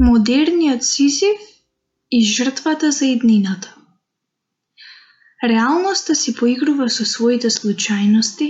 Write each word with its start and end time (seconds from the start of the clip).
Модерниот 0.00 0.84
Сизиф 0.84 1.40
и 2.10 2.26
жртвата 2.26 2.90
за 2.92 3.06
иднината. 3.06 3.74
Реалноста 5.44 6.14
си 6.14 6.34
поигрува 6.34 6.88
со 6.90 7.06
своите 7.08 7.48
случајности 7.48 8.48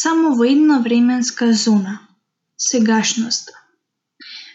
само 0.00 0.34
во 0.34 0.48
една 0.50 0.80
временска 0.82 1.52
зона– 1.52 1.94
сегашноста. 2.68 3.54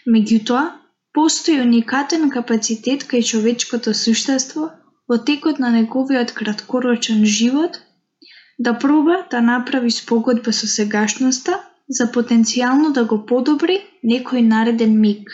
Меѓутоа, 0.04 0.76
постои 1.16 1.56
уникатен 1.64 2.28
капацитет 2.28 3.08
кај 3.08 3.24
човечкото 3.24 3.96
суштество 3.96 4.70
во 5.08 5.22
текот 5.24 5.58
на 5.58 5.72
неговиот 5.72 6.36
краткорочен 6.36 7.24
живот 7.24 7.80
да 8.58 8.78
проба 8.78 9.22
да 9.30 9.40
направи 9.40 9.90
спогодба 9.90 10.52
со 10.52 10.68
сегашноста 10.68 11.62
за 11.88 12.12
потенцијално 12.12 12.92
да 12.92 13.04
го 13.04 13.24
подобри 13.24 13.80
некој 14.04 14.44
нареден 14.44 15.00
миг 15.00 15.32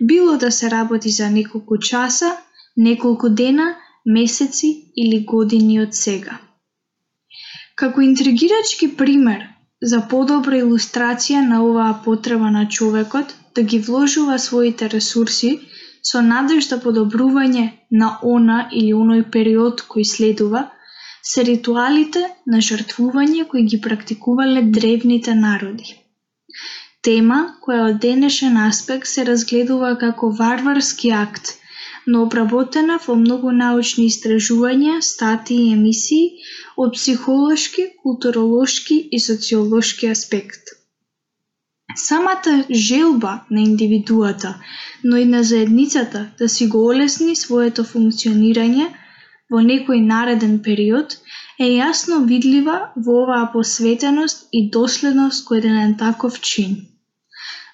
било 0.00 0.36
да 0.36 0.50
се 0.52 0.70
работи 0.70 1.10
за 1.10 1.30
неколку 1.30 1.78
часа, 1.78 2.36
неколку 2.76 3.28
дена, 3.28 3.76
месеци 4.06 4.92
или 4.96 5.24
години 5.24 5.80
од 5.82 5.94
сега. 5.94 6.38
Како 7.74 8.02
интригирачки 8.02 8.88
пример 8.96 9.42
за 9.92 10.00
подобра 10.12 10.60
илустрација 10.62 11.42
на 11.48 11.58
оваа 11.64 11.96
потреба 12.04 12.50
на 12.50 12.68
човекот 12.68 13.34
да 13.56 13.62
ги 13.62 13.78
вложува 13.88 14.38
своите 14.38 14.88
ресурси 14.94 15.50
со 16.10 16.22
надеж 16.22 16.68
за 16.68 16.78
подобрување 16.86 17.66
на 17.90 18.08
она 18.22 18.58
или 18.72 18.94
оној 19.02 19.28
период 19.36 19.84
кој 19.92 20.08
следува, 20.14 20.64
се 21.22 21.44
ритуалите 21.50 22.24
на 22.46 22.62
жртвување 22.70 23.46
кои 23.52 23.66
ги 23.70 23.80
практикувале 23.88 24.62
древните 24.78 25.34
народи 25.34 26.05
тема 27.06 27.38
која 27.64 27.82
од 27.90 27.98
денешен 28.02 28.56
аспект 28.62 29.08
се 29.08 29.24
разгледува 29.28 29.92
како 30.00 30.30
варварски 30.38 31.10
акт, 31.18 31.52
но 32.06 32.22
обработена 32.26 32.96
во 33.04 33.14
многу 33.20 33.52
научни 33.58 34.06
истражувања, 34.12 34.94
статии 35.10 35.66
и 35.66 35.74
емисии 35.74 36.24
од 36.84 36.96
психолошки, 36.98 37.84
културолошки 38.02 38.96
и 39.18 39.20
социолошки 39.26 40.10
аспект. 40.14 40.74
Самата 41.96 42.64
желба 42.70 43.32
на 43.50 43.60
индивидуата, 43.60 44.54
но 45.04 45.16
и 45.16 45.24
на 45.24 45.42
заедницата 45.42 46.26
да 46.38 46.48
си 46.48 46.66
го 46.66 46.82
олесни 46.88 47.36
своето 47.36 47.84
функционирање 47.92 48.88
во 49.50 49.62
некој 49.70 50.02
нареден 50.10 50.58
период 50.66 51.16
е 51.58 51.70
јасно 51.76 52.20
видлива 52.32 52.76
во 52.96 53.22
оваа 53.22 53.46
посветеност 53.54 54.44
и 54.52 54.66
доследност 54.76 55.46
кој 55.48 55.64
еден 55.64 55.96
таков 56.04 56.40
чин. 56.50 56.76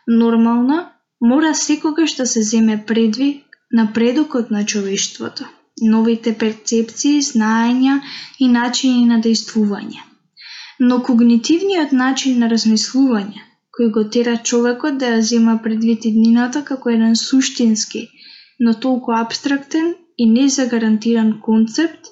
Нормално, 0.08 0.86
мора 1.20 1.54
секогаш 1.54 2.14
да 2.16 2.26
се 2.26 2.42
земе 2.42 2.84
предви 2.86 3.44
напредокот 3.72 4.50
на 4.50 4.64
човештвото, 4.66 5.44
новите 5.82 6.32
перцепции, 6.38 7.22
знаења 7.22 8.00
и 8.38 8.48
начини 8.48 9.06
на 9.06 9.20
действување. 9.20 10.02
Но 10.80 11.02
когнитивниот 11.02 11.92
начин 11.92 12.38
на 12.42 12.48
размислување, 12.50 13.42
кој 13.78 13.90
го 13.96 14.04
тера 14.16 14.36
човекот 14.50 14.98
да 15.02 15.12
ја 15.12 15.20
зема 15.28 15.58
предвид 15.64 16.04
иднината 16.10 16.64
како 16.70 16.90
еден 16.90 17.14
суштински, 17.16 18.08
но 18.60 18.74
толку 18.74 19.14
абстрактен 19.18 19.94
и 20.18 20.26
незагарантиран 20.30 21.40
концепт, 21.40 22.10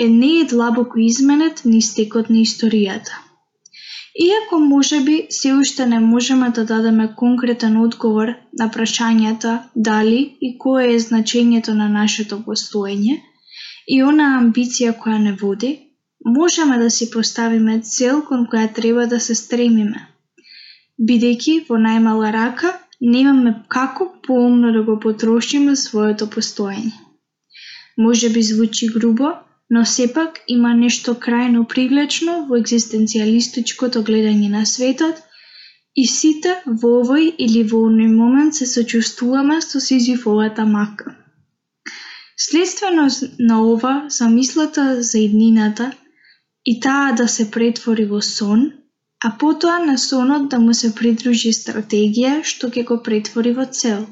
е 0.00 0.08
не 0.08 0.30
е 0.40 0.44
длабоко 0.44 0.98
изменет 0.98 1.64
ни 1.64 1.82
стекот 1.82 2.30
на 2.30 2.46
историјата. 2.46 3.18
Иако 4.22 4.58
можеби 4.58 5.26
се 5.30 5.54
уште 5.54 5.86
не 5.86 5.98
можеме 6.00 6.50
да 6.50 6.64
дадеме 6.64 7.04
конкретен 7.16 7.76
одговор 7.80 8.32
на 8.58 8.66
прашањата 8.74 9.52
дали 9.76 10.18
и 10.40 10.50
кое 10.58 10.90
е 10.94 10.98
значењето 11.04 11.72
на 11.78 11.88
нашето 11.88 12.38
постоење 12.48 13.14
и 13.94 14.02
она 14.08 14.26
амбиција 14.40 14.92
која 15.04 15.22
не 15.22 15.32
води, 15.42 15.70
можеме 16.36 16.78
да 16.82 16.90
си 16.90 17.10
поставиме 17.14 17.80
цел 17.80 18.20
кон 18.28 18.46
која 18.52 18.74
треба 18.74 19.06
да 19.06 19.20
се 19.26 19.34
стремиме. 19.34 20.06
Бидејќи 21.08 21.54
во 21.68 21.80
најмала 21.88 22.32
рака 22.36 22.76
немаме 23.00 23.54
како 23.68 24.12
поумно 24.26 24.72
да 24.76 24.82
го 24.82 24.98
потрошиме 25.00 25.76
своето 25.76 26.28
постоење. 26.36 26.92
Може 27.96 28.28
би 28.36 28.42
звучи 28.42 28.92
грубо, 28.92 29.32
но 29.70 29.84
сепак 29.86 30.40
има 30.48 30.70
нешто 30.74 31.14
крајно 31.24 31.62
привлечно 31.72 32.32
во 32.48 32.58
екзистенцијалистичкото 32.60 34.02
гледање 34.08 34.48
на 34.54 34.64
светот 34.66 35.22
и 36.02 36.06
сите 36.06 36.56
во 36.66 36.90
овој 37.02 37.30
или 37.46 37.62
во 37.72 37.84
оној 37.90 38.10
момент 38.16 38.58
се 38.58 38.66
сочувствуваме 38.66 39.60
со 39.66 39.80
Сизифовата 39.86 40.66
мака. 40.66 41.14
Следствено 42.36 43.06
на 43.38 43.62
ова, 43.62 43.94
замислата 44.08 45.02
за 45.02 45.18
иднината 45.18 45.92
и 46.64 46.80
таа 46.80 47.12
да 47.12 47.28
се 47.28 47.50
претвори 47.50 48.06
во 48.12 48.20
сон, 48.22 48.70
а 49.24 49.36
потоа 49.38 49.78
на 49.86 49.98
сонот 49.98 50.48
да 50.48 50.58
му 50.60 50.74
се 50.74 50.94
придружи 50.94 51.52
стратегија 51.52 52.40
што 52.52 52.70
ќе 52.74 52.84
го 52.90 53.02
претвори 53.08 53.52
во 53.58 53.66
цел. 53.80 54.06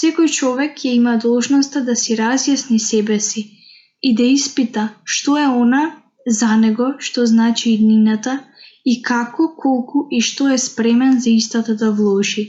Секој 0.00 0.28
човек 0.30 0.76
ќе 0.78 0.94
има 0.98 1.16
должноста 1.16 1.82
да 1.86 1.96
си 1.96 2.16
разјасни 2.20 2.78
себе 2.78 3.18
си, 3.20 3.59
и 4.02 4.14
да 4.14 4.26
испита 4.36 4.88
што 5.04 5.36
е 5.38 5.48
она 5.62 5.82
за 6.26 6.56
него 6.56 6.94
што 6.98 7.26
значи 7.26 7.74
иднината 7.74 8.38
и 8.84 9.02
како, 9.02 9.48
колку 9.56 10.06
и 10.10 10.20
што 10.20 10.48
е 10.54 10.58
спремен 10.58 11.20
за 11.20 11.30
истата 11.30 11.74
да 11.82 11.90
вложи. 11.92 12.44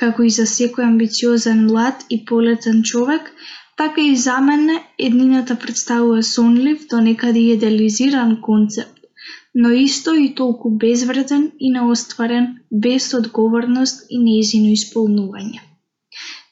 Како 0.00 0.26
и 0.28 0.30
за 0.30 0.46
секој 0.50 0.86
амбициозен 0.86 1.66
млад 1.66 2.04
и 2.10 2.24
полетен 2.30 2.82
човек, 2.82 3.30
така 3.76 4.00
и 4.00 4.16
за 4.16 4.40
мене 4.40 4.82
еднината 4.98 5.56
представува 5.56 6.22
сонлив 6.22 6.86
до 6.90 7.00
некаде 7.00 7.40
идеализиран 7.52 8.40
концепт, 8.40 8.98
но 9.54 9.70
исто 9.70 10.14
и 10.14 10.34
толку 10.34 10.70
безвреден 10.70 11.52
и 11.58 11.70
неостварен, 11.70 12.58
без 12.70 13.14
одговорност 13.14 14.04
и 14.10 14.18
неизино 14.18 14.74
исполнување. 14.78 15.62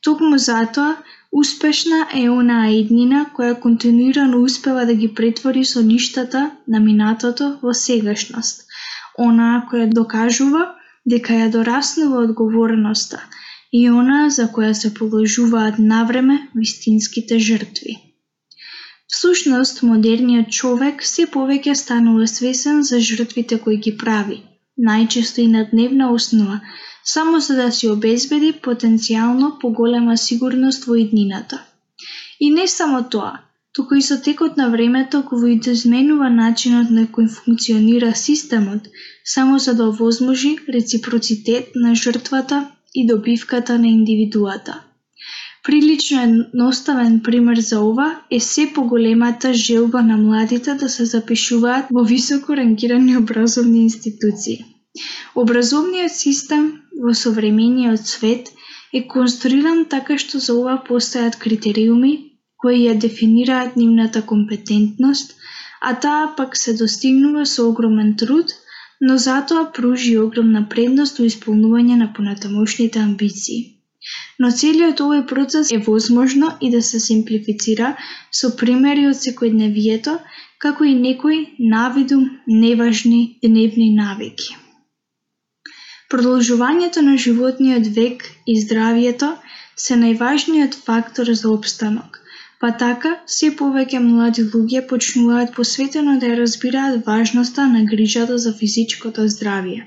Токму 0.05 0.39
затоа, 0.39 0.97
Успешна 1.41 1.97
е 2.15 2.29
онаа 2.31 2.67
иднина 2.81 3.21
која 3.37 3.55
континуирано 3.63 4.43
успева 4.49 4.85
да 4.91 4.95
ги 4.95 5.09
претвори 5.21 5.65
со 5.71 5.81
ништата 5.83 6.43
на 6.75 6.81
минатото 6.85 7.49
во 7.63 7.75
сегашност, 7.81 8.63
онаа 9.25 9.65
која 9.73 9.89
докажува 9.97 10.63
дека 11.15 11.41
ја 11.41 11.49
дораснува 11.57 12.23
одговорноста 12.29 13.19
и 13.73 13.83
онаа 13.91 14.31
за 14.37 14.47
која 14.59 14.73
се 14.83 14.95
положуваат 15.01 15.83
навреме 15.91 16.39
вистинските 16.55 17.39
жртви. 17.49 17.99
Всушност, 19.11 19.83
модерниот 19.83 20.55
човек 20.61 21.03
се 21.15 21.27
повеќе 21.27 21.75
станува 21.85 22.31
свесен 22.37 22.83
за 22.83 23.01
жртвите 23.01 23.59
кои 23.67 23.77
ги 23.89 23.97
прави, 24.05 24.39
најчесто 24.79 25.41
и 25.41 25.49
на 25.49 25.65
дневна 25.71 26.11
основа, 26.13 26.61
само 27.05 27.41
за 27.41 27.57
да 27.57 27.71
си 27.73 27.89
обезбеди 27.89 28.53
потенцијално 28.53 29.59
поголема 29.61 30.17
сигурност 30.17 30.85
во 30.85 30.95
иднината. 30.95 31.63
И 32.41 32.51
не 32.51 32.69
само 32.69 33.03
тоа, 33.11 33.41
туку 33.73 33.95
и 33.95 34.03
со 34.03 34.17
текот 34.23 34.57
на 34.57 34.71
времето 34.71 35.23
кој 35.31 35.71
изменува 35.73 36.31
начинот 36.31 36.91
на 36.91 37.07
кој 37.07 37.29
функционира 37.37 38.15
системот, 38.15 38.89
само 39.25 39.59
за 39.59 39.75
да 39.75 39.89
овозможи 39.89 40.57
реципроцитет 40.69 41.71
на 41.75 41.95
жртвата 41.95 42.71
и 42.95 43.07
добивката 43.07 43.79
на 43.79 43.89
индивидуата. 43.89 44.81
Прилично 45.65 46.23
едноставен 46.23 47.21
пример 47.23 47.59
за 47.59 47.81
ова 47.81 48.21
е 48.31 48.41
се 48.41 48.73
поголемата 48.75 49.55
желба 49.55 50.03
на 50.03 50.17
младите 50.17 50.75
да 50.75 50.89
се 50.89 51.05
запишуваат 51.05 51.87
во 51.91 52.05
високо 52.05 52.57
рангирани 52.57 53.17
образовни 53.17 53.83
институции. 53.83 54.74
Образовниот 55.43 56.13
систем 56.13 56.67
во 57.05 57.13
современиот 57.21 58.07
свет 58.11 58.51
е 58.99 59.01
конструиран 59.15 59.81
така 59.95 60.19
што 60.23 60.41
за 60.45 60.55
ова 60.61 60.77
постојат 60.89 61.39
критериуми 61.45 62.13
кои 62.65 62.77
ја 62.83 62.95
дефинираат 63.05 63.75
нивната 63.81 64.23
компетентност, 64.33 65.35
а 65.89 65.95
таа 66.05 66.31
пак 66.37 66.57
се 66.63 66.77
достигнува 66.83 67.45
со 67.55 67.67
огромен 67.71 68.15
труд, 68.23 68.55
но 69.01 69.19
затоа 69.27 69.67
пружи 69.79 70.15
огромна 70.23 70.63
предност 70.75 71.19
во 71.21 71.29
исполнување 71.33 72.01
на 72.03 72.09
понатамошните 72.17 73.03
амбиции. 73.05 73.61
Но 74.39 74.51
целиот 74.63 75.01
овој 75.05 75.27
процес 75.35 75.73
е 75.77 75.85
возможно 75.91 76.57
и 76.61 76.71
да 76.71 76.81
се 76.89 77.01
симплифицира 77.11 77.95
со 78.41 78.57
примери 78.63 79.09
од 79.13 79.19
секојдневието, 79.27 80.19
како 80.59 80.85
и 80.85 80.99
некои 81.07 81.41
навидум 81.77 82.29
неважни 82.47 83.23
дневни 83.43 83.95
навики. 84.03 84.55
Продолжувањето 86.13 87.03
на 87.03 87.17
животниот 87.17 87.87
век 87.97 88.27
и 88.47 88.61
здравието 88.61 89.31
се 89.77 89.97
најважниот 89.97 90.77
фактор 90.85 91.33
за 91.33 91.51
опстанок, 91.51 92.21
па 92.65 92.71
така 92.81 93.11
се 93.37 93.49
повеќе 93.57 93.99
млади 94.03 94.43
луѓе 94.53 94.81
почнуваат 94.91 95.51
посветено 95.57 96.13
да 96.21 96.31
ја 96.31 96.37
разбираат 96.39 97.03
важноста 97.09 97.67
на 97.73 97.83
грижата 97.91 98.39
за 98.45 98.53
физичкото 98.61 99.27
здравје. 99.35 99.83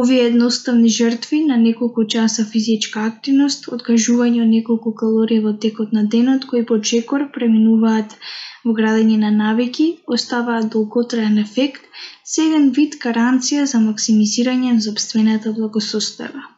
Овие 0.00 0.26
едноставни 0.26 0.92
жртви 0.98 1.40
на 1.48 1.56
неколку 1.64 2.04
часа 2.14 2.44
физичка 2.52 3.02
активност, 3.10 3.66
откажување 3.78 4.44
од 4.44 4.52
неколку 4.52 4.94
калории 5.02 5.42
во 5.48 5.56
текот 5.66 5.98
на 5.98 6.06
денот 6.14 6.46
кои 6.52 6.62
почекор 6.70 7.26
преминуваат 7.38 8.16
во 8.64 8.78
градење 8.78 9.18
на 9.26 9.34
навики, 9.42 9.90
оставаат 10.18 10.70
долготраен 10.78 11.38
ефект, 11.42 11.90
се 12.34 12.48
еден 12.48 12.70
вид 12.78 12.98
гаранција 13.02 13.66
за 13.74 13.82
максимизирање 13.90 14.78
на 14.78 14.88
собствената 14.90 15.56
благосостојба. 15.58 16.50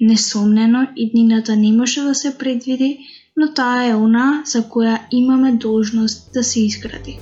Несомнено, 0.00 0.86
иднината 0.96 1.56
не 1.56 1.72
може 1.76 2.08
да 2.08 2.14
се 2.14 2.38
предвиди, 2.38 2.94
но 3.36 3.52
таа 3.54 3.84
е 3.86 3.94
она 3.94 4.42
за 4.46 4.62
која 4.62 4.98
имаме 5.10 5.52
должност 5.52 6.32
да 6.32 6.44
се 6.44 6.60
изгради. 6.60 7.18